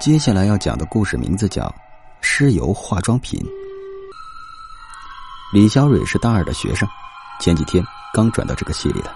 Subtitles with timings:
[0.00, 1.64] 接下来要讲的故事名字叫
[2.22, 3.38] 《尸油化妆品》。
[5.52, 6.88] 李小蕊是大二的学生，
[7.38, 7.84] 前几天
[8.14, 9.14] 刚转到这个系里的，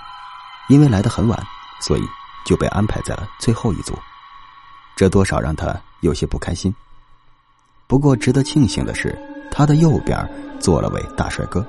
[0.68, 1.42] 因为来的很晚，
[1.80, 2.02] 所以
[2.44, 3.94] 就被安排在了最后一组，
[4.94, 6.74] 这多少让他有些不开心。
[7.86, 9.18] 不过值得庆幸的是，
[9.50, 10.30] 他的右边
[10.60, 11.64] 坐了位大帅哥，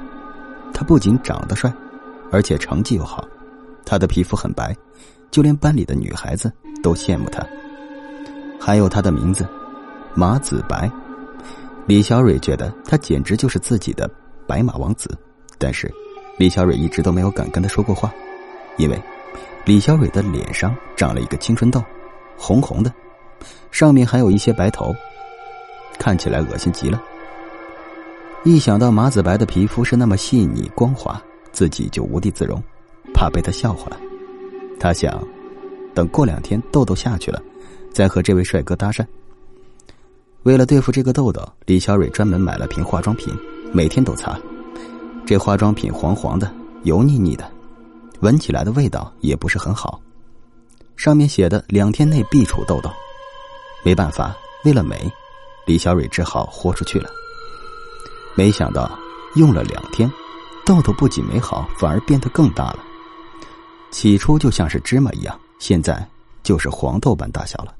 [0.73, 1.73] 他不仅长得帅，
[2.33, 3.25] 而且成绩又好，
[3.85, 4.75] 他的皮肤很白，
[5.31, 6.51] 就连班里的女孩子
[6.83, 7.41] 都羡慕他。
[8.65, 9.47] 还有他的名字，
[10.15, 10.89] 马子白。
[11.85, 14.09] 李小蕊觉得他简直就是自己的
[14.47, 15.15] 白马王子，
[15.59, 15.87] 但是
[16.39, 18.11] 李小蕊一直都没有敢跟他说过话，
[18.77, 18.99] 因为
[19.65, 21.79] 李小蕊的脸上长了一个青春痘，
[22.35, 22.91] 红红的，
[23.69, 24.91] 上面还有一些白头，
[25.99, 26.99] 看起来恶心极了。
[28.43, 32.59] 一想到马子白的皮肤是那么细腻光滑，自己就无地自容，
[33.13, 33.99] 怕被他笑话了。
[34.79, 35.23] 他想，
[35.93, 37.39] 等过两天痘痘下去了。
[37.95, 39.07] 在和这位帅哥搭讪。
[40.43, 43.33] 为了对付这个痘痘，李小蕊专门买了瓶化妆品，
[43.71, 44.37] 每天都擦。
[45.25, 47.49] 这化妆品黄黄的、油腻腻的，
[48.19, 49.97] 闻起来的味道也不是很好。
[50.97, 52.91] 上面写的两天内必除痘痘。
[53.81, 55.09] 没办法，为了美，
[55.65, 57.09] 李小蕊只好豁出去了。
[58.35, 58.91] 没想到
[59.35, 60.11] 用了两天，
[60.65, 62.79] 痘痘不仅没好，反而变得更大了。
[63.89, 66.05] 起初就像是芝麻一样，现在
[66.43, 67.73] 就是黄豆般大小了。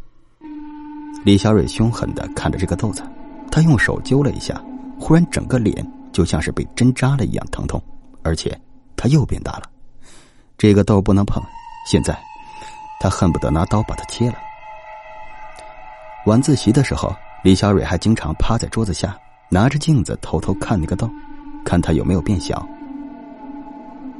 [1.24, 3.02] 李小蕊凶狠的看着这个豆子，
[3.52, 4.62] 她用手揪了一下，
[5.00, 7.82] 忽然整个脸就像是被针扎了一样疼痛，
[8.22, 8.60] 而且
[8.96, 9.64] 它又变大了。
[10.58, 11.42] 这个豆不能碰，
[11.90, 12.18] 现在
[13.00, 14.36] 她恨不得拿刀把它切了。
[16.26, 19.18] 晚自习的时候，李小蕊还经常趴在桌子下，
[19.50, 21.10] 拿着镜子偷偷看那个豆，
[21.64, 22.68] 看它有没有变小。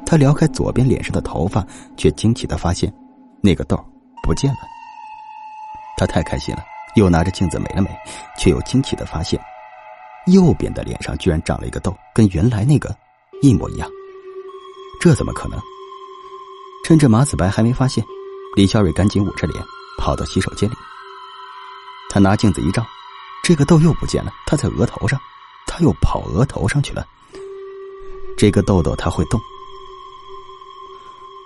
[0.06, 1.66] 她撩开左边脸上的头发，
[1.98, 2.94] 却惊奇的发现，
[3.42, 3.76] 那个豆
[4.22, 4.60] 不见了。
[5.98, 6.64] 她太开心了。
[6.96, 7.90] 又拿着镜子美了美，
[8.38, 9.40] 却又惊奇的发现，
[10.28, 12.96] 右边的脸上居然长了一个痘，跟原来那个
[13.42, 13.90] 一模一样。
[15.00, 15.60] 这怎么可能？
[16.84, 18.04] 趁着马子白还没发现，
[18.56, 19.64] 李小蕊赶紧捂着脸
[19.98, 20.76] 跑到洗手间里。
[22.10, 22.86] 他拿镜子一照，
[23.44, 25.20] 这个痘又不见了，它在额头上，
[25.68, 27.06] 他又跑额头上去了。
[28.38, 29.40] 这个痘痘它会动。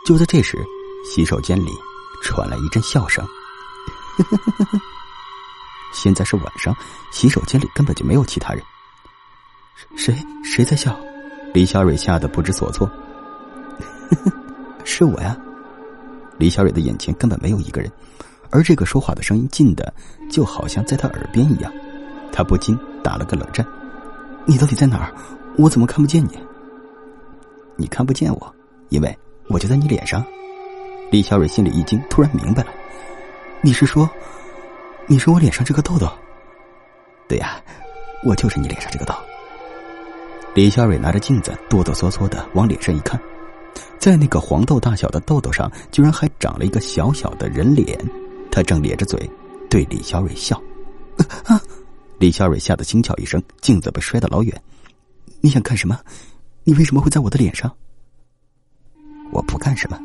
[0.06, 0.58] 就在这时，
[1.04, 1.72] 洗手间里
[2.24, 3.26] 传来一阵笑声。
[4.18, 4.82] 呵呵呵呵
[5.92, 6.76] 现在是晚上，
[7.12, 8.64] 洗手间里根本就没有其他人。
[9.96, 10.98] 谁谁在笑？
[11.54, 12.90] 李小蕊吓得不知所措。
[14.86, 15.38] 是我呀。
[16.38, 17.92] 李小蕊的眼前根本没有一个人，
[18.50, 19.94] 而这个说话的声音近的
[20.30, 21.72] 就好像在她耳边一样，
[22.32, 23.66] 她不禁打了个冷战。
[24.46, 25.14] 你到底在哪儿？
[25.58, 26.40] 我怎么看不见你？
[27.76, 28.56] 你看不见我，
[28.90, 29.18] 因为
[29.48, 30.24] 我就在你脸上。
[31.12, 32.70] 李小蕊心里一惊，突然明白了。
[33.62, 34.10] 你是说？
[35.12, 36.08] 你是我脸上这个痘痘，
[37.28, 37.60] 对呀，
[38.24, 39.14] 我就是你脸上这个痘。
[40.54, 43.20] 李小蕊拿着镜子，哆哆嗦嗦的往脸上一看，
[43.98, 48.00] 在那个黄豆大小的痘痘上，居然还长了一个小小的人脸。
[48.52, 49.28] 他正咧着嘴
[49.68, 50.62] 对李小蕊笑。
[51.46, 51.60] 啊！
[52.20, 54.62] 李小蕊吓得惊叫一声，镜子被摔得老远。
[55.42, 56.00] 你想干什么？
[56.64, 57.76] 你为什么会在我的脸上？
[59.32, 60.00] 我不干什么，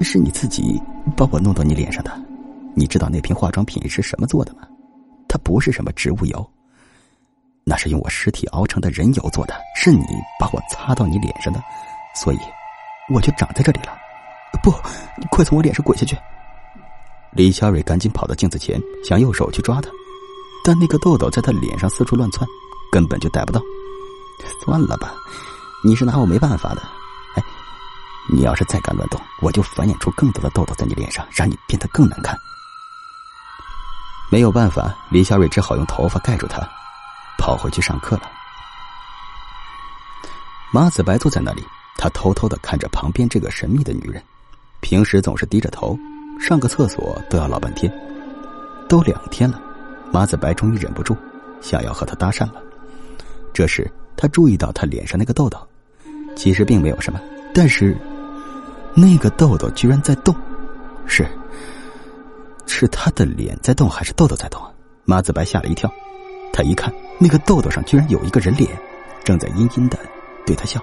[0.00, 0.80] 是你自己
[1.14, 2.25] 把我弄到你脸上的。
[2.78, 4.60] 你知道那瓶化妆品是什么做的吗？
[5.26, 6.50] 它不是什么植物油，
[7.64, 9.54] 那是用我尸体熬成的人油做的。
[9.74, 10.04] 是你
[10.38, 11.62] 把我擦到你脸上的，
[12.14, 12.38] 所以
[13.12, 13.96] 我就长在这里了。
[14.62, 14.70] 不，
[15.16, 16.16] 你快从我脸上滚下去！
[17.32, 19.90] 李小蕊赶紧跑到镜子前，想用手去抓它，
[20.64, 22.46] 但那个痘痘在她脸上四处乱窜，
[22.92, 23.60] 根本就逮不到。
[24.64, 25.14] 算了吧，
[25.82, 26.82] 你是拿我没办法的。
[27.34, 27.42] 哎，
[28.30, 32.36] 你要是再敢乱动，我就繁衍出更多的痘痘在你脸上，让你变得更难看。
[34.28, 36.60] 没有办法，李小蕊只好用头发盖住他，
[37.38, 38.22] 跑回去上课了。
[40.72, 41.64] 马子白坐在那里，
[41.96, 44.22] 他偷偷的看着旁边这个神秘的女人，
[44.80, 45.96] 平时总是低着头，
[46.40, 47.92] 上个厕所都要老半天。
[48.88, 49.60] 都两天了，
[50.12, 51.16] 马子白终于忍不住，
[51.60, 52.62] 想要和她搭讪了。
[53.54, 55.58] 这时，他注意到她脸上那个痘痘，
[56.36, 57.20] 其实并没有什么，
[57.54, 57.96] 但是
[58.92, 60.34] 那个痘痘居然在动，
[61.06, 61.26] 是。
[62.66, 64.70] 是他的脸在动，还是痘痘在动啊？
[65.04, 65.90] 马子白吓了一跳，
[66.52, 68.70] 他一看，那个痘痘上居然有一个人脸，
[69.24, 69.98] 正在阴阴的
[70.44, 70.82] 对他笑。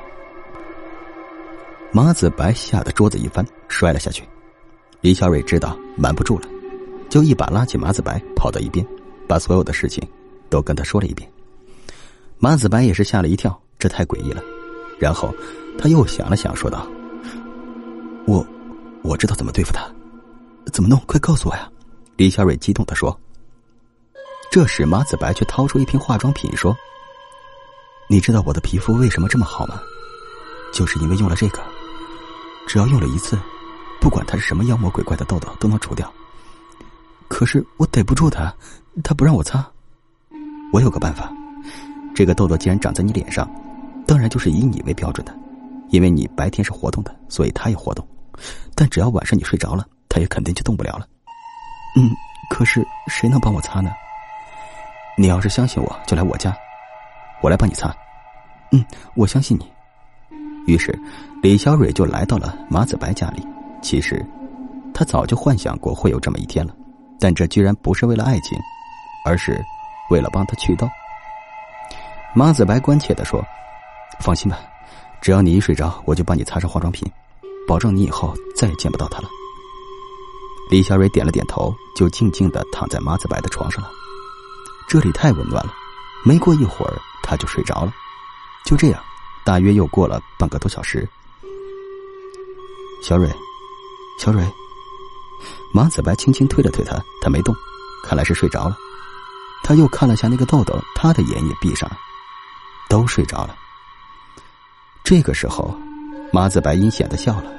[1.92, 4.24] 马子白吓得桌子一翻，摔了下去。
[5.02, 6.48] 李小蕊知道瞒不住了，
[7.10, 8.86] 就一把拉起马子白，跑到一边，
[9.28, 10.02] 把所有的事情
[10.50, 11.30] 都跟他说了一遍。
[12.40, 14.42] 马子白也是吓了一跳，这太诡异了。
[15.00, 15.34] 然后
[15.78, 16.88] 他又想了想，说道
[18.26, 18.46] ：“我，
[19.02, 19.86] 我知道怎么对付他，
[20.72, 21.00] 怎么弄？
[21.06, 21.70] 快告诉我呀！”
[22.16, 23.20] 李小蕊激动的说
[24.52, 26.76] ：“这时马子白却掏出一瓶化妆品说
[28.08, 29.82] ：“你知道我的皮肤为什么这么好吗？
[30.74, 31.60] 就是因为用了这个，
[32.68, 33.38] 只要用了一次，
[34.00, 36.12] 不管它是什么妖魔鬼怪的痘痘都能除掉。
[37.28, 38.54] 可是我逮不住它，
[39.04, 39.66] 它不让我擦。
[40.72, 41.32] 我有个办法，
[42.16, 43.50] 这个痘痘既然长在你脸上，
[44.08, 45.36] 当然就是以你为标准的，
[45.90, 48.08] 因为你白天是活动的，所以它也活动。
[48.76, 51.08] 但只要晚上你睡着了，它也肯定就动不了了。
[51.96, 52.12] 嗯，
[52.52, 53.92] 可是谁能帮我擦呢？”
[55.18, 56.56] 你要是相信我，就来我家，
[57.42, 57.92] 我来帮你擦。
[58.72, 59.72] 嗯，我相信你。
[60.68, 60.98] 于是，
[61.42, 63.46] 李小蕊就来到了马子白家里。
[63.82, 64.24] 其实，
[64.94, 66.74] 他早就幻想过会有这么一天了，
[67.20, 68.58] 但这居然不是为了爱情，
[69.26, 69.60] 而是
[70.10, 70.88] 为了帮他祛痘。
[72.34, 73.44] 马子白关切的说
[74.20, 74.60] ：“放心吧，
[75.22, 77.08] 只要你一睡着，我就帮你擦上化妆品，
[77.68, 79.28] 保证你以后再也见不到他了。”
[80.70, 83.92] 李小蕊点了点头，就静静的躺在马子白的床上了。
[84.88, 85.74] 这里太温暖了，
[86.26, 87.94] 没过一会儿他就睡着了。
[88.66, 89.04] 就这样，
[89.44, 91.08] 大约又过了半个多小时。
[93.02, 93.30] 小蕊，
[94.20, 94.44] 小蕊，
[95.74, 97.54] 马子白轻轻推了推他，他没动，
[98.04, 98.78] 看来是睡着了。
[99.64, 101.98] 他又看了下那个豆豆，他的眼也闭上了，
[102.90, 103.56] 都睡着了。
[105.04, 105.78] 这个时候，
[106.32, 107.52] 马子白阴险的笑了，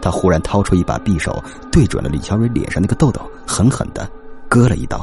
[0.00, 4.08] 他忽然掏出一把匕首，对准了李小蕊脸上那个痘痘，狠狠的
[4.48, 4.98] 割了一刀。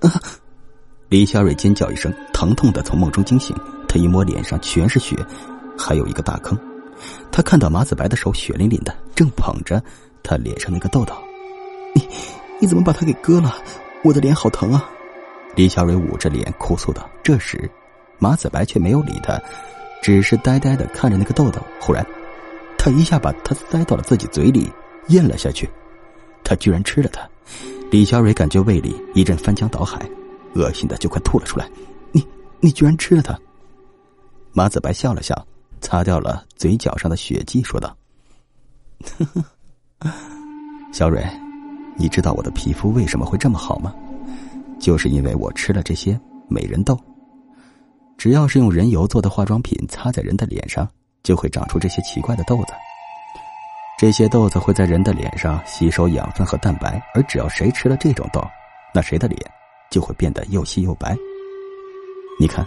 [0.00, 0.10] 啊！
[1.08, 3.56] 李小蕊尖叫一声，疼痛的从梦中惊醒。
[3.88, 5.16] 她一摸脸上全是血，
[5.76, 6.58] 还有一个大坑。
[7.32, 9.82] 她看到马子白的手血淋淋的，正捧着
[10.22, 11.14] 她脸上那个痘痘。
[11.94, 12.06] 你
[12.60, 13.54] 你怎么把它给割了？
[14.04, 14.84] 我的脸好疼啊！
[15.56, 17.08] 李小蕊捂着脸哭诉道。
[17.22, 17.68] 这时，
[18.18, 19.40] 马子白却没有理他，
[20.02, 21.58] 只是呆呆的看着那个痘痘。
[21.80, 22.06] 忽然，
[22.78, 24.72] 他一下把它塞到了自己嘴里，
[25.08, 25.68] 咽了下去。
[26.42, 27.28] 他居然吃了它。
[27.90, 30.08] 李小蕊感觉胃里一阵翻江倒海，
[30.54, 31.68] 恶心的就快吐了出来。
[32.12, 32.26] 你，
[32.60, 33.38] 你居然吃了它？
[34.52, 35.46] 马子白笑了笑，
[35.80, 37.94] 擦掉了嘴角上的血迹，说道
[40.92, 41.22] ：“小蕊，
[41.96, 43.94] 你知道我的皮肤为什么会这么好吗？
[44.78, 46.98] 就是因为我吃了这些美人豆。
[48.16, 50.88] 只要是用人油做的化妆品擦在人的脸上，
[51.28, 52.72] 就会长出这些奇怪的豆子。”
[54.00, 58.40] 这些豆子会在人的脸上吸收养分和蛋白，而只要谁吃了这种豆，
[58.94, 59.38] 那谁的脸
[59.90, 61.16] 就会变得又细又白。
[62.38, 62.64] 你看，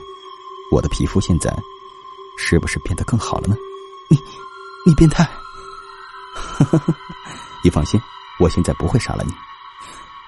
[0.71, 1.49] 我的皮肤现在
[2.37, 3.55] 是不是变得更好了呢？
[4.09, 4.17] 你，
[4.85, 5.25] 你变态！
[7.63, 7.97] 你放心，
[8.37, 9.31] 我现在不会杀了你，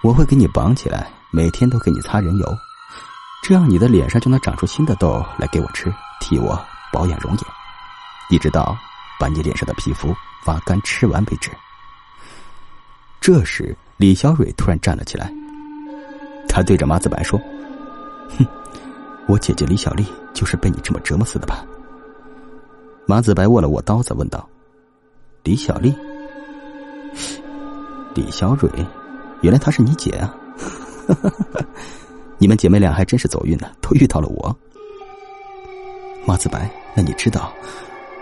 [0.04, 2.58] 我会给你绑起来，每天都给你擦人油，
[3.44, 6.58] 这样你的脸上就能长出新的痘来给我吃，替我
[6.94, 7.40] 保养容颜，
[8.30, 8.78] 一直到
[9.20, 10.14] 把你脸上的皮肤。
[10.46, 11.50] 挖干吃完为止。
[13.22, 15.32] 这时，李小蕊突然站了起来，
[16.50, 17.40] 她对着马子白说
[18.38, 18.46] ：“哼，
[19.26, 21.64] 我姐姐李小丽就是被你这么折磨死的吧？”
[23.08, 24.46] 马子白握了握刀子，问道
[25.44, 25.96] ：“李小丽，
[28.14, 28.70] 李小蕊，
[29.40, 30.36] 原来她是你姐啊！
[32.38, 34.54] 你们姐妹俩还真是走运呢，都遇到了我。”
[36.28, 37.54] 马子白，那你知道？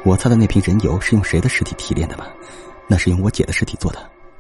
[0.03, 2.25] 我擦的那瓶人油是用谁的尸体提炼的吗？
[2.87, 3.99] 那是用我姐的尸体做的。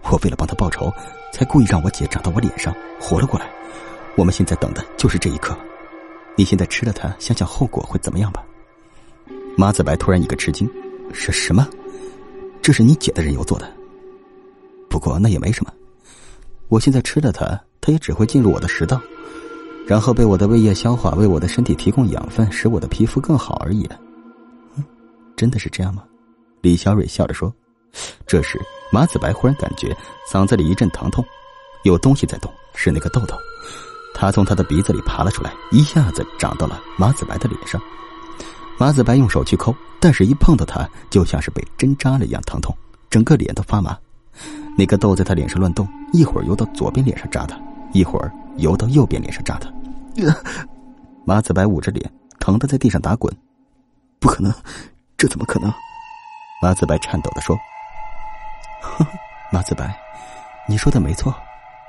[0.09, 0.91] 我为了帮她报仇，
[1.31, 3.47] 才故意让我姐长到我脸上，活了过来。
[4.15, 5.55] 我们现在等的就是这一刻。
[6.35, 8.43] 你现在吃了它，想想后果会怎么样吧？
[9.55, 10.67] 马子白突然一个吃惊：
[11.13, 11.67] 是什么？
[12.61, 13.71] 这是你姐的人油做的？
[14.89, 15.71] 不过那也没什么。
[16.69, 18.99] 我现在吃了它，它也只会进入我的食道，
[19.85, 23.87] 然后被我的胃液消化，为我的身体提供养分，使我的皮肤更好而已。
[25.41, 26.03] 真的是这样吗？
[26.61, 27.51] 李小蕊笑着说。
[28.27, 29.91] 这时，马子白忽然感觉
[30.31, 31.25] 嗓子里一阵疼痛，
[31.83, 33.35] 有东西在动，是那个痘痘。
[34.13, 37.81] 他从他的鼻子里爬了出来，一下子长到了马子白的脸上。
[38.77, 42.71] 马子白用手去抠，但是一碰到它，就像是被针扎了一样疼痛，
[43.09, 43.97] 整个脸都发麻。
[44.77, 47.59] 那个痘在他脸上乱动，一会儿游到左边脸上扎他，
[47.93, 49.73] 一会儿游到右边脸上扎他。
[51.25, 53.35] 马子白捂着脸，疼得在地上打滚。
[54.19, 54.53] 不可能！
[55.21, 55.71] 这怎么可能？
[56.63, 57.55] 马子白颤抖的说
[59.53, 59.95] ：“马子白，
[60.67, 61.31] 你说的没错，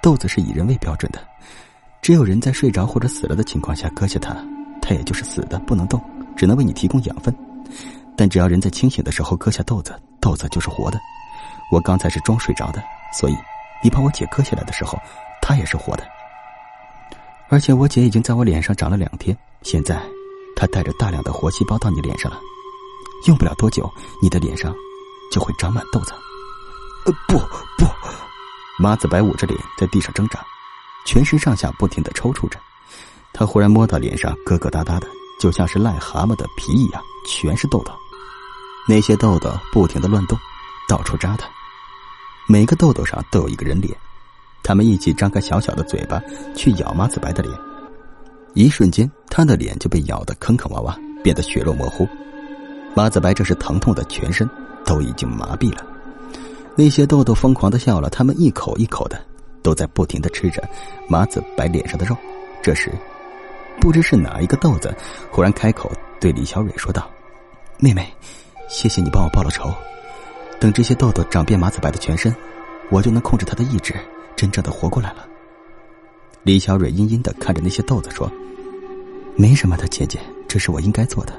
[0.03, 1.19] 豆子是以人为标准的。
[2.03, 4.37] 只有人在睡着或者死了的情况下割下它，
[4.83, 5.99] 它也就是死的，不能动，
[6.37, 7.35] 只能为你提供养分。
[8.19, 11.01] 但只要人在清醒的时候割下豆子，豆子就是活的。
[11.71, 12.85] 我刚才是装睡着的，
[13.15, 13.37] 所以
[13.83, 14.99] 你把我姐割下来的时候，
[15.41, 16.07] 她也是活的。
[17.49, 19.99] 而且我姐已经在我脸上长了两天，现在
[20.55, 22.39] 她带着大量的活细胞到你脸上了。”
[23.27, 24.75] 用不了多久，你的脸上
[25.31, 26.13] 就会长满痘子。
[27.05, 27.39] 呃，不
[27.79, 27.87] 不，
[28.79, 30.45] 马子白捂着脸在地上挣扎。
[31.05, 32.59] 全身上下不停的抽搐着。
[33.33, 35.09] 他忽然摸到脸上疙疙瘩瘩的，
[35.41, 37.93] 就像是癞蛤蟆的皮一样，全是痘痘。
[38.87, 40.39] 那些痘痘不停的乱动，
[40.89, 41.49] 到处扎他。
[42.47, 43.97] 每个痘痘上都有一个人脸，
[44.63, 46.21] 他们一起张开小小的嘴巴
[46.55, 47.57] 去咬马子白的脸。
[48.55, 52.07] 一瞬间，他的脸就被咬得坑坑洼洼，变得血肉模糊。
[52.95, 54.49] 马子白这是疼痛的全身
[54.85, 55.85] 都已经麻痹了。
[56.75, 59.21] 那些痘痘疯狂的笑了，他们一口一口的
[59.63, 60.63] 都在不停的吃着
[61.09, 62.17] 马子白脸上的肉。
[62.63, 62.91] 这时，
[63.81, 64.95] 不知是哪一个豆子
[65.31, 67.11] 忽然开口对李小蕊说道
[67.81, 68.11] ：“妹妹，
[68.69, 69.71] 谢谢你帮我报了仇。
[70.61, 72.35] 等这些痘痘长遍马子白的全身，
[72.89, 73.95] 我就能控制他的意志，
[74.37, 75.27] 真正的活过来了。”
[76.45, 78.31] 李小蕊阴阴的看着那些豆子说
[79.37, 81.33] ：“没什么的，姐姐，这是我应该做的。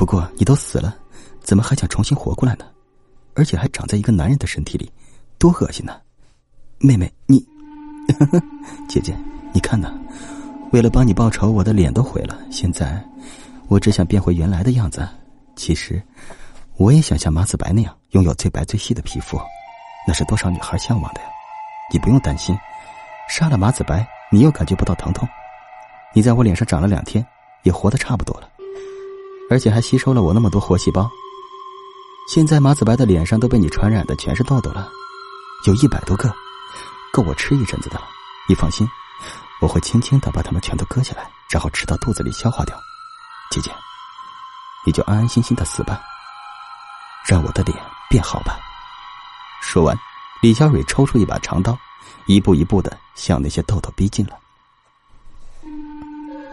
[0.00, 0.96] 不过你都死了，
[1.42, 2.64] 怎么还想重新活过来呢？”
[3.36, 4.90] 而且还长在一个男人的身体里，
[5.36, 6.00] 多恶心呢！
[6.78, 7.46] 妹妹，你，
[8.88, 9.14] 姐姐，
[9.52, 9.92] 你看呢？
[10.72, 12.40] 为了帮你报仇，我的脸都毁了。
[12.50, 12.98] 现在，
[13.68, 15.06] 我只想变回原来的样子。
[15.54, 16.02] 其实，
[16.78, 19.38] 我也想像马子白那样，拥有最白最细的皮肤，
[20.08, 21.28] 那是多少女孩向往的呀！
[21.92, 22.58] 你不用担心，
[23.28, 25.28] 杀了马子白，你又感觉不到疼痛。
[26.14, 27.22] 你在我脸上长了两天，
[27.64, 28.49] 也活得差不多了，
[29.50, 31.10] 而且还吸收了我那么多活细胞。
[32.28, 34.88] 现在马子白的脸上都被你传染的全是痘痘了，
[35.66, 36.32] 有一百多个，
[37.12, 38.06] 够我吃一阵子的了。
[38.48, 38.88] 你放心，
[39.60, 42.80] 我会轻轻的把它们全都割下来，然后吃到肚子里消化掉。
[43.50, 43.72] 姐姐，
[44.86, 46.00] 你就安安心心的死吧，
[47.26, 47.76] 让我的脸
[48.08, 48.56] 变好吧。
[49.60, 49.98] 说完，
[50.40, 51.76] 李小蕊抽出一把长刀，
[52.26, 54.38] 一步一步的向那些痘痘逼近了。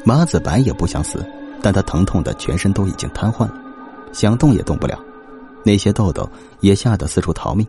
[0.03, 1.23] 马子白也不想死，
[1.67, 3.53] 但他疼痛的全身都已经瘫痪了，
[4.13, 4.97] 想动也动不了。
[5.65, 6.25] 那些痘痘
[6.61, 7.67] 也吓得四处逃命，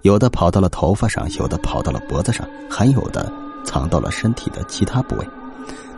[0.00, 3.30] 有的跑到了头发上，有的跑到了脖子上，还有的
[3.62, 5.28] 藏到了身体的其他部位，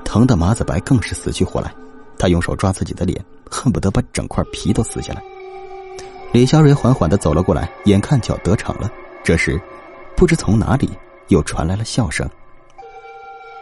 [0.02, 1.72] 疼的马子白更是死去活来。
[2.18, 5.22] 他用手抓自己的脸，恨不得把整块皮都撕下来。
[6.32, 8.90] 李小蕊缓缓的走了过来，眼看就要得逞了。
[9.22, 9.56] 这时，
[10.16, 10.90] 不知从哪里
[11.28, 12.28] 又传来了笑声。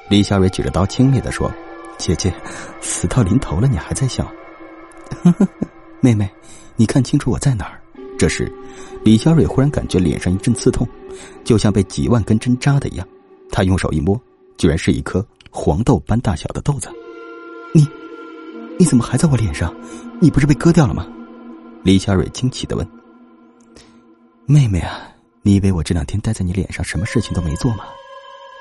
[0.09, 1.53] 李小蕊举着刀，轻蔑的说
[1.99, 2.35] ：“姐姐，
[2.81, 4.31] 死到临头了，你还在笑？
[6.01, 6.31] 妹妹。”
[6.77, 7.81] 你看清楚我在哪儿？
[8.19, 8.53] 这时，
[9.05, 10.85] 李小蕊忽然感觉脸上一阵刺痛，
[11.45, 13.07] 就像被几万根针扎的一样。
[13.49, 14.21] 她用手一摸，
[14.57, 16.89] 居然是一颗黄豆般大小的豆子。
[17.73, 17.89] 你，
[18.77, 19.73] 你怎么还在我脸上？
[20.21, 21.07] 你不是被割掉了吗？
[21.85, 22.85] 李小蕊惊奇的问。
[24.47, 25.09] 妹妹啊，
[25.43, 27.85] 你以为我这两天待在你脸上，什么事情都没做吗？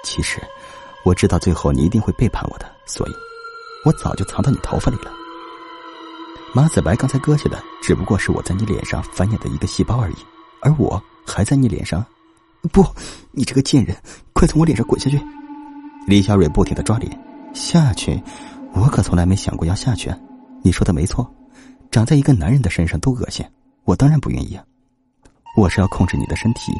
[0.03, 0.39] 其实，
[1.03, 3.12] 我知道最后你一定会背叛我的，所以，
[3.86, 5.12] 我早就藏到你头发里了。
[6.53, 10.15] 马子白刚才割下的只不过是我在你脸上繁衍的一个细胞而已，
[10.62, 12.05] 而我还在你脸上。
[12.72, 12.86] 不，
[13.31, 13.98] 你这个贱人，
[14.31, 15.19] 快从我脸上滚下去！
[16.07, 17.12] 李小蕊不停的抓脸，
[17.53, 18.22] 下去？
[18.74, 20.13] 我可从来没想过要下去。
[20.63, 21.29] 你说的没错，
[21.91, 23.45] 长在一个男人的身上多恶心，
[23.83, 24.63] 我当然不愿意啊。
[25.57, 26.72] 我是要控制你的身体，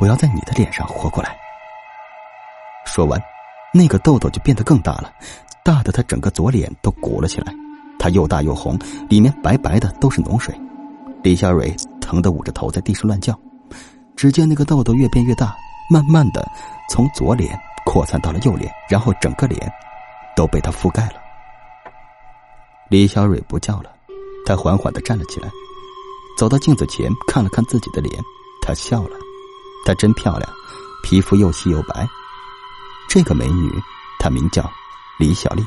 [0.00, 1.36] 我要在你的脸上活过来。
[2.86, 3.20] 说完，
[3.72, 5.12] 那个痘痘就变得更大了，
[5.64, 7.54] 大的他整个左脸都鼓了起来。
[7.98, 10.58] 它又大又红，里面白白的都是脓水。
[11.22, 13.38] 李小蕊疼得捂着头在地上乱叫。
[14.16, 15.54] 只见那个痘痘越变越大，
[15.90, 16.46] 慢慢的
[16.90, 19.70] 从左脸扩散到了右脸，然后整个脸
[20.34, 21.14] 都被它覆盖了。
[22.88, 23.90] 李小蕊不叫了，
[24.44, 25.48] 她缓缓的站了起来，
[26.36, 28.14] 走到镜子前看了看自己的脸，
[28.62, 29.16] 她笑了。
[29.84, 30.50] 她真漂亮，
[31.02, 32.08] 皮肤又细又白。
[33.12, 33.68] 这个美女，
[34.20, 34.70] 她名叫
[35.18, 35.66] 李小丽。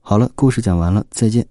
[0.00, 1.46] 好了，故事讲完了，再见。